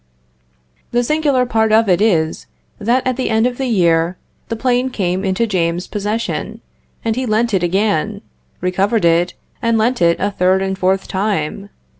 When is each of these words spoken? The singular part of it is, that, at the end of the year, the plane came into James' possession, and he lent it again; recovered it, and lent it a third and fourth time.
The 0.89 1.03
singular 1.03 1.45
part 1.45 1.71
of 1.71 1.87
it 1.87 2.01
is, 2.01 2.47
that, 2.79 3.05
at 3.05 3.17
the 3.17 3.29
end 3.29 3.45
of 3.45 3.59
the 3.59 3.67
year, 3.67 4.17
the 4.49 4.55
plane 4.55 4.89
came 4.89 5.23
into 5.23 5.45
James' 5.45 5.85
possession, 5.85 6.59
and 7.05 7.15
he 7.15 7.27
lent 7.27 7.53
it 7.53 7.61
again; 7.61 8.21
recovered 8.61 9.05
it, 9.05 9.35
and 9.61 9.77
lent 9.77 10.01
it 10.01 10.19
a 10.19 10.31
third 10.31 10.63
and 10.63 10.75
fourth 10.75 11.07
time. 11.07 11.69